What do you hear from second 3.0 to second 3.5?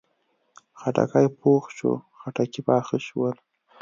شول